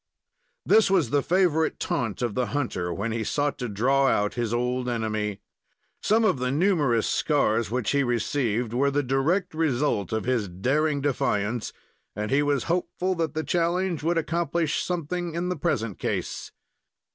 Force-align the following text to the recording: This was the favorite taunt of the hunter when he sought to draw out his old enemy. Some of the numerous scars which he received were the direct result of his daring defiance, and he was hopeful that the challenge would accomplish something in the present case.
This 0.65 0.89
was 0.89 1.11
the 1.11 1.21
favorite 1.21 1.79
taunt 1.79 2.23
of 2.23 2.33
the 2.33 2.47
hunter 2.57 2.91
when 2.91 3.11
he 3.11 3.23
sought 3.23 3.59
to 3.59 3.69
draw 3.69 4.07
out 4.07 4.33
his 4.33 4.51
old 4.51 4.89
enemy. 4.89 5.41
Some 6.01 6.23
of 6.25 6.39
the 6.39 6.49
numerous 6.49 7.05
scars 7.05 7.69
which 7.69 7.91
he 7.91 8.01
received 8.01 8.73
were 8.73 8.89
the 8.89 9.03
direct 9.03 9.53
result 9.53 10.11
of 10.11 10.25
his 10.25 10.49
daring 10.49 11.01
defiance, 11.01 11.71
and 12.15 12.31
he 12.31 12.41
was 12.41 12.63
hopeful 12.63 13.13
that 13.13 13.35
the 13.35 13.43
challenge 13.43 14.01
would 14.01 14.17
accomplish 14.17 14.81
something 14.81 15.35
in 15.35 15.49
the 15.49 15.55
present 15.55 15.99
case. 15.99 16.51